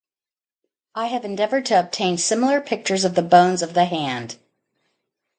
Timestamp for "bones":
3.21-3.61